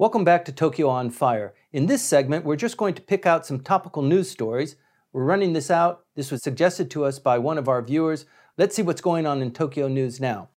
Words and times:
Welcome 0.00 0.22
back 0.22 0.44
to 0.44 0.52
Tokyo 0.52 0.88
on 0.88 1.10
Fire. 1.10 1.54
In 1.72 1.86
this 1.86 2.04
segment, 2.04 2.44
we're 2.44 2.54
just 2.54 2.76
going 2.76 2.94
to 2.94 3.02
pick 3.02 3.26
out 3.26 3.44
some 3.44 3.58
topical 3.58 4.00
news 4.00 4.30
stories. 4.30 4.76
We're 5.12 5.24
running 5.24 5.54
this 5.54 5.72
out. 5.72 6.04
This 6.14 6.30
was 6.30 6.40
suggested 6.40 6.88
to 6.92 7.04
us 7.04 7.18
by 7.18 7.38
one 7.38 7.58
of 7.58 7.66
our 7.66 7.82
viewers. 7.82 8.24
Let's 8.56 8.76
see 8.76 8.82
what's 8.82 9.00
going 9.00 9.26
on 9.26 9.42
in 9.42 9.50
Tokyo 9.50 9.88
news 9.88 10.20
now. 10.20 10.50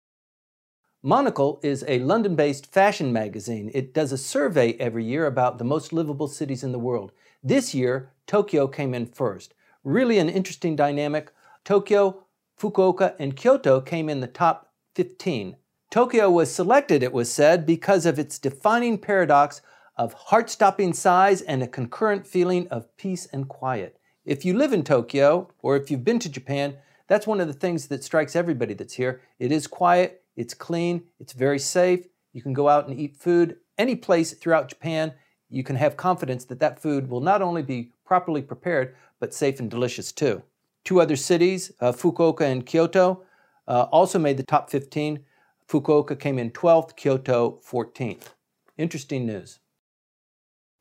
Monocle 1.04 1.60
is 1.62 1.84
a 1.86 2.00
London 2.00 2.34
based 2.34 2.72
fashion 2.72 3.12
magazine. 3.12 3.70
It 3.72 3.94
does 3.94 4.10
a 4.10 4.18
survey 4.18 4.72
every 4.72 5.04
year 5.04 5.24
about 5.24 5.58
the 5.58 5.64
most 5.64 5.92
livable 5.92 6.26
cities 6.26 6.64
in 6.64 6.72
the 6.72 6.78
world. 6.80 7.12
This 7.40 7.72
year, 7.72 8.10
Tokyo 8.26 8.66
came 8.66 8.92
in 8.92 9.06
first. 9.06 9.54
Really 9.84 10.18
an 10.18 10.28
interesting 10.28 10.74
dynamic. 10.74 11.30
Tokyo, 11.64 12.24
Fukuoka, 12.60 13.14
and 13.20 13.36
Kyoto 13.36 13.80
came 13.80 14.08
in 14.08 14.18
the 14.18 14.26
top 14.26 14.72
15. 14.96 15.54
Tokyo 15.90 16.30
was 16.30 16.54
selected, 16.54 17.02
it 17.02 17.14
was 17.14 17.32
said, 17.32 17.64
because 17.64 18.04
of 18.04 18.18
its 18.18 18.38
defining 18.38 18.98
paradox 18.98 19.62
of 19.96 20.12
heart 20.12 20.50
stopping 20.50 20.92
size 20.92 21.40
and 21.40 21.62
a 21.62 21.66
concurrent 21.66 22.26
feeling 22.26 22.68
of 22.68 22.94
peace 22.98 23.26
and 23.32 23.48
quiet. 23.48 23.98
If 24.26 24.44
you 24.44 24.52
live 24.52 24.74
in 24.74 24.84
Tokyo, 24.84 25.50
or 25.62 25.76
if 25.76 25.90
you've 25.90 26.04
been 26.04 26.18
to 26.18 26.28
Japan, 26.28 26.76
that's 27.06 27.26
one 27.26 27.40
of 27.40 27.46
the 27.46 27.54
things 27.54 27.86
that 27.86 28.04
strikes 28.04 28.36
everybody 28.36 28.74
that's 28.74 28.92
here. 28.92 29.22
It 29.38 29.50
is 29.50 29.66
quiet, 29.66 30.22
it's 30.36 30.52
clean, 30.52 31.04
it's 31.18 31.32
very 31.32 31.58
safe. 31.58 32.06
You 32.34 32.42
can 32.42 32.52
go 32.52 32.68
out 32.68 32.86
and 32.86 33.00
eat 33.00 33.16
food 33.16 33.56
any 33.78 33.96
place 33.96 34.34
throughout 34.34 34.68
Japan. 34.68 35.14
You 35.48 35.64
can 35.64 35.76
have 35.76 35.96
confidence 35.96 36.44
that 36.44 36.60
that 36.60 36.82
food 36.82 37.08
will 37.08 37.22
not 37.22 37.40
only 37.40 37.62
be 37.62 37.92
properly 38.04 38.42
prepared, 38.42 38.94
but 39.20 39.32
safe 39.32 39.58
and 39.58 39.70
delicious 39.70 40.12
too. 40.12 40.42
Two 40.84 41.00
other 41.00 41.16
cities, 41.16 41.72
uh, 41.80 41.92
Fukuoka 41.92 42.42
and 42.42 42.66
Kyoto, 42.66 43.22
uh, 43.66 43.86
also 43.90 44.18
made 44.18 44.36
the 44.36 44.42
top 44.42 44.68
15. 44.68 45.24
Fukuoka 45.68 46.18
came 46.18 46.38
in 46.38 46.50
12th, 46.50 46.96
Kyoto 46.96 47.60
14th. 47.68 48.34
Interesting 48.78 49.26
news. 49.26 49.58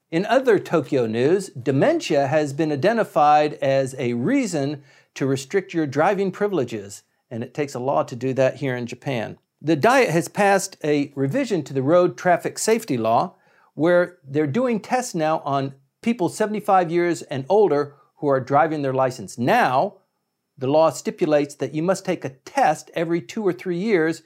In 0.09 0.25
other 0.25 0.57
Tokyo 0.57 1.05
news, 1.05 1.49
dementia 1.49 2.27
has 2.27 2.53
been 2.53 2.71
identified 2.71 3.55
as 3.55 3.93
a 3.97 4.13
reason 4.13 4.83
to 5.15 5.25
restrict 5.25 5.73
your 5.73 5.85
driving 5.85 6.31
privileges, 6.31 7.03
and 7.29 7.43
it 7.43 7.53
takes 7.53 7.75
a 7.75 7.79
law 7.79 8.03
to 8.03 8.15
do 8.15 8.33
that 8.33 8.55
here 8.57 8.77
in 8.77 8.85
Japan. 8.85 9.37
The 9.61 9.75
Diet 9.75 10.11
has 10.11 10.29
passed 10.29 10.77
a 10.83 11.11
revision 11.15 11.63
to 11.63 11.73
the 11.73 11.81
road 11.81 12.17
traffic 12.17 12.57
safety 12.57 12.97
law 12.97 13.35
where 13.73 14.19
they're 14.23 14.47
doing 14.47 14.79
tests 14.79 15.13
now 15.13 15.39
on 15.39 15.73
people 16.01 16.29
75 16.29 16.89
years 16.89 17.23
and 17.23 17.45
older 17.49 17.95
who 18.17 18.27
are 18.27 18.39
driving 18.39 18.83
their 18.83 18.93
license. 18.93 19.37
Now, 19.37 19.95
the 20.57 20.67
law 20.67 20.89
stipulates 20.91 21.55
that 21.55 21.73
you 21.73 21.83
must 21.83 22.05
take 22.05 22.23
a 22.23 22.29
test 22.29 22.89
every 22.93 23.21
two 23.21 23.45
or 23.45 23.51
three 23.51 23.77
years 23.77 24.23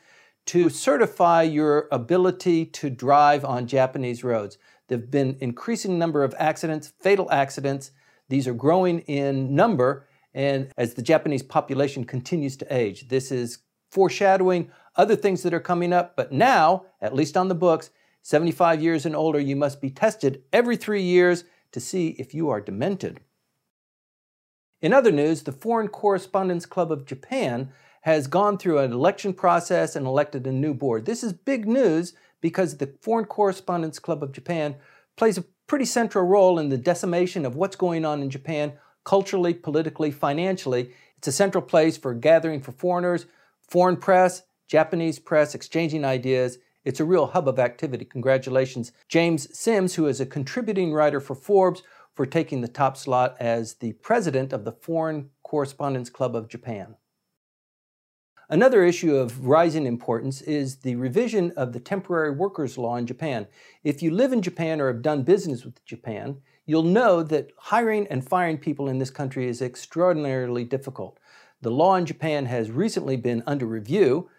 to 0.48 0.70
certify 0.70 1.44
your 1.44 1.88
ability 1.92 2.66
to 2.66 2.90
drive 2.90 3.46
on 3.46 3.68
Japanese 3.68 4.24
roads. 4.24 4.58
There 4.88 4.98
have 4.98 5.12
been 5.12 5.38
increasing 5.40 5.98
number 5.98 6.24
of 6.24 6.36
accidents, 6.38 6.94
fatal 7.02 7.32
accidents. 7.32 7.92
These 8.30 8.48
are 8.48 8.54
growing 8.54 9.00
in 9.02 9.56
number, 9.56 10.08
and 10.34 10.72
as 10.78 10.94
the 10.94 11.02
Japanese 11.02 11.44
population 11.44 12.04
continues 12.06 12.58
to 12.58 12.74
age, 12.74 13.08
this 13.10 13.32
is 13.32 13.60
foreshadowing 13.92 14.72
other 14.96 15.16
things 15.16 15.44
that 15.44 15.54
are 15.54 15.60
coming 15.60 15.94
up. 15.94 16.16
But 16.16 16.32
now, 16.32 16.86
at 17.02 17.16
least 17.16 17.38
on 17.38 17.48
the 17.48 17.56
books, 17.56 17.90
75 18.24 18.82
years 18.82 19.06
and 19.06 19.16
older, 19.16 19.40
you 19.40 19.56
must 19.56 19.82
be 19.82 19.90
tested 19.90 20.44
every 20.54 20.78
three 20.78 21.02
years 21.02 21.44
to 21.72 21.80
see 21.80 22.10
if 22.20 22.34
you 22.34 22.50
are 22.50 22.62
demented. 22.62 23.20
In 24.82 24.94
other 24.94 25.12
news, 25.12 25.44
the 25.44 25.52
Foreign 25.52 25.88
Correspondents 25.88 26.66
Club 26.66 26.92
of 26.92 27.06
Japan 27.06 27.72
has 28.02 28.28
gone 28.28 28.58
through 28.58 28.80
an 28.80 28.92
election 28.92 29.34
process 29.34 29.96
and 29.96 30.06
elected 30.06 30.46
a 30.46 30.52
new 30.52 30.74
board. 30.74 31.06
This 31.06 31.24
is 31.24 31.34
big 31.34 31.68
news 31.68 32.14
because 32.42 32.78
the 32.78 32.94
Foreign 33.02 33.26
Correspondents 33.26 34.00
Club 34.00 34.24
of 34.24 34.32
Japan 34.32 34.76
plays 35.16 35.38
a 35.38 35.46
pretty 35.68 35.86
central 35.86 36.26
role 36.26 36.60
in 36.60 36.70
the 36.70 36.78
decimation 36.78 37.46
of 37.46 37.56
what's 37.56 37.76
going 37.76 38.04
on 38.04 38.22
in 38.22 38.30
Japan 38.30 38.74
culturally, 39.04 39.54
politically, 39.54 40.12
financially. 40.12 40.92
It's 41.18 41.28
a 41.28 41.32
central 41.32 41.62
place 41.62 41.98
for 41.98 42.14
gathering 42.14 42.62
for 42.62 42.72
foreigners, 42.72 43.26
foreign 43.70 43.98
press, 43.98 44.44
Japanese 44.68 45.20
press, 45.20 45.54
exchanging 45.54 46.04
ideas. 46.04 46.58
It's 46.84 47.00
a 47.00 47.06
real 47.06 47.28
hub 47.28 47.48
of 47.48 47.60
activity. 47.60 48.06
Congratulations, 48.06 48.92
James 49.08 49.58
Simms, 49.58 49.96
who 49.96 50.08
is 50.08 50.20
a 50.20 50.26
contributing 50.26 50.92
writer 50.94 51.20
for 51.20 51.36
Forbes, 51.36 51.84
for 52.16 52.26
taking 52.26 52.62
the 52.62 52.68
top 52.68 52.98
slot 52.98 53.36
as 53.40 53.76
the 53.76 53.94
president 53.94 54.52
of 54.52 54.66
the 54.66 54.72
Foreign 54.72 55.30
Correspondents 55.44 56.10
Club 56.10 56.36
of 56.36 56.50
Japan. 56.50 56.96
Another 58.52 58.84
issue 58.84 59.16
of 59.16 59.48
rising 59.48 59.86
importance 59.86 60.42
is 60.42 60.76
the 60.76 60.98
revision 60.98 61.54
of 61.56 61.72
the 61.72 61.80
temporary 61.80 62.32
workers 62.32 62.78
law 62.78 62.98
in 62.98 63.08
Japan. 63.08 63.48
If 63.86 64.04
you 64.04 64.12
live 64.12 64.34
in 64.34 64.42
Japan 64.42 64.82
or 64.82 64.88
have 64.88 65.02
done 65.02 65.24
business 65.24 65.64
with 65.64 65.84
Japan, 65.86 66.42
you'll 66.66 66.84
know 66.84 67.24
that 67.24 67.52
hiring 67.56 68.08
and 68.08 68.28
firing 68.28 68.58
people 68.58 68.90
in 68.90 68.98
this 68.98 69.10
country 69.10 69.48
is 69.48 69.62
extraordinarily 69.62 70.66
difficult. 70.66 71.18
The 71.62 71.72
law 71.72 71.96
in 71.96 72.06
Japan 72.06 72.46
has 72.48 72.70
recently 72.70 73.16
been 73.16 73.42
under 73.48 73.66
review. 73.66 74.30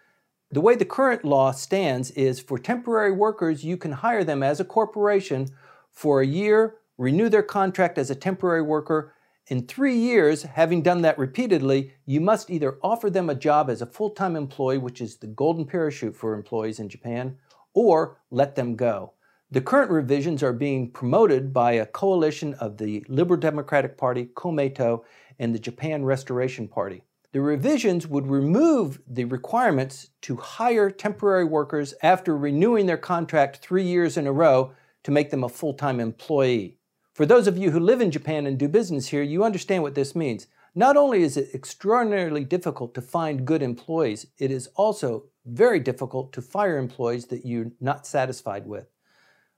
The 0.51 0.61
way 0.61 0.75
the 0.75 0.85
current 0.85 1.25
law 1.25 1.51
stands 1.51 2.11
is 2.11 2.39
for 2.39 2.59
temporary 2.59 3.13
workers, 3.13 3.63
you 3.63 3.77
can 3.77 3.93
hire 3.93 4.23
them 4.23 4.43
as 4.43 4.59
a 4.59 4.65
corporation 4.65 5.47
for 5.89 6.21
a 6.21 6.27
year, 6.27 6.75
renew 6.99 7.29
their 7.29 7.41
contract 7.41 7.97
as 7.97 8.11
a 8.11 8.15
temporary 8.15 8.61
worker, 8.61 9.15
in 9.47 9.67
three 9.67 9.97
years, 9.97 10.43
having 10.43 10.81
done 10.81 11.01
that 11.01 11.17
repeatedly, 11.17 11.93
you 12.05 12.21
must 12.21 12.49
either 12.49 12.77
offer 12.81 13.09
them 13.09 13.29
a 13.29 13.35
job 13.35 13.69
as 13.69 13.81
a 13.81 13.85
full 13.85 14.11
time 14.11 14.35
employee, 14.35 14.77
which 14.77 15.01
is 15.01 15.17
the 15.17 15.27
golden 15.27 15.65
parachute 15.65 16.15
for 16.15 16.33
employees 16.33 16.79
in 16.79 16.87
Japan, 16.87 17.37
or 17.73 18.21
let 18.31 18.55
them 18.55 18.75
go. 18.75 19.13
The 19.51 19.61
current 19.61 19.91
revisions 19.91 20.41
are 20.43 20.53
being 20.53 20.89
promoted 20.89 21.53
by 21.53 21.73
a 21.73 21.85
coalition 21.85 22.53
of 22.55 22.77
the 22.77 23.05
Liberal 23.09 23.39
Democratic 23.39 23.97
Party, 23.97 24.29
Komeito, 24.33 25.03
and 25.39 25.53
the 25.53 25.59
Japan 25.59 26.05
Restoration 26.05 26.67
Party. 26.67 27.03
The 27.33 27.41
revisions 27.41 28.07
would 28.07 28.27
remove 28.27 29.01
the 29.07 29.25
requirements 29.25 30.09
to 30.21 30.37
hire 30.37 30.89
temporary 30.89 31.45
workers 31.45 31.93
after 32.01 32.37
renewing 32.37 32.85
their 32.85 32.97
contract 32.97 33.57
three 33.57 33.83
years 33.83 34.17
in 34.17 34.25
a 34.25 34.31
row 34.31 34.71
to 35.03 35.11
make 35.11 35.31
them 35.31 35.43
a 35.43 35.49
full 35.49 35.73
time 35.73 35.99
employee. 35.99 36.77
For 37.13 37.27
those 37.27 37.45
of 37.45 37.59
you 37.59 37.69
who 37.69 37.79
live 37.79 38.01
in 38.01 38.09
Japan 38.09 38.47
and 38.47 38.57
do 38.57 38.67
business 38.67 39.09
here, 39.09 39.21
you 39.21 39.43
understand 39.43 39.83
what 39.83 39.93
this 39.93 40.15
means. 40.15 40.47
Not 40.73 40.97
only 40.97 41.21
is 41.21 41.37
it 41.37 41.53
extraordinarily 41.53 42.43
difficult 42.43 42.95
to 42.95 43.01
find 43.01 43.45
good 43.45 43.61
employees, 43.61 44.25
it 44.39 44.49
is 44.49 44.69
also 44.75 45.25
very 45.45 45.79
difficult 45.79 46.33
to 46.33 46.41
fire 46.41 46.79
employees 46.79 47.27
that 47.27 47.45
you're 47.45 47.71
not 47.79 48.07
satisfied 48.07 48.65
with. 48.65 48.87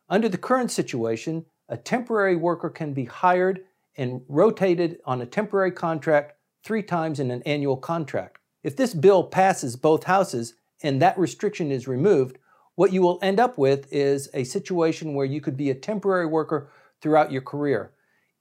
Under 0.09 0.27
the 0.27 0.37
current 0.37 0.69
situation, 0.69 1.45
a 1.69 1.77
temporary 1.77 2.35
worker 2.35 2.69
can 2.69 2.93
be 2.93 3.05
hired 3.05 3.61
and 3.95 4.21
rotated 4.27 4.99
on 5.05 5.21
a 5.21 5.25
temporary 5.25 5.71
contract 5.71 6.33
three 6.61 6.83
times 6.83 7.21
in 7.21 7.31
an 7.31 7.41
annual 7.43 7.77
contract. 7.77 8.39
If 8.63 8.75
this 8.75 8.93
bill 8.93 9.23
passes 9.23 9.77
both 9.77 10.03
houses 10.03 10.55
and 10.83 11.01
that 11.01 11.17
restriction 11.17 11.71
is 11.71 11.87
removed, 11.87 12.37
what 12.75 12.91
you 12.91 13.01
will 13.01 13.19
end 13.21 13.39
up 13.39 13.57
with 13.57 13.91
is 13.93 14.29
a 14.33 14.43
situation 14.43 15.13
where 15.13 15.25
you 15.25 15.39
could 15.39 15.55
be 15.55 15.69
a 15.69 15.75
temporary 15.75 16.25
worker 16.25 16.69
throughout 17.01 17.31
your 17.31 17.41
career. 17.41 17.91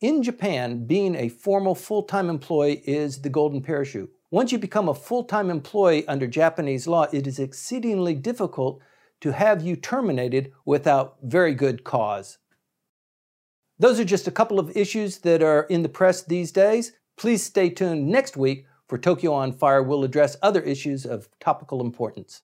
In 0.01 0.23
Japan, 0.23 0.87
being 0.87 1.15
a 1.15 1.29
formal 1.29 1.75
full 1.75 2.03
time 2.03 2.29
employee 2.29 2.83
is 2.87 3.23
the 3.23 3.31
golden 3.31 3.63
parachute. 3.63 4.11
Once 4.31 4.53
you 4.53 4.59
become 4.59 4.89
a 4.89 4.95
full 4.95 5.25
time 5.25 5.51
employee 5.51 6.07
under 6.09 6.27
Japanese 6.27 6.87
law, 6.87 7.07
it 7.13 7.27
is 7.27 7.39
exceedingly 7.39 8.15
difficult 8.15 8.81
to 9.21 9.33
have 9.33 9.63
you 9.63 9.77
terminated 9.77 10.53
without 10.65 11.17
very 11.23 11.55
good 11.55 11.85
cause. 11.85 12.39
Those 13.79 13.99
are 13.99 14.05
just 14.05 14.29
a 14.29 14.33
couple 14.33 14.59
of 14.59 14.77
issues 14.77 15.19
that 15.19 15.43
are 15.43 15.63
in 15.65 15.83
the 15.83 15.89
press 15.89 16.23
these 16.23 16.53
days. 16.53 16.93
Please 17.17 17.43
stay 17.43 17.71
tuned 17.71 18.07
next 18.07 18.37
week 18.37 18.67
for 18.89 18.99
Tokyo 18.99 19.33
on 19.33 19.53
Fire. 19.53 19.83
We'll 19.83 20.05
address 20.05 20.37
other 20.43 20.61
issues 20.61 21.05
of 21.05 21.29
topical 21.41 21.81
importance. 21.81 22.43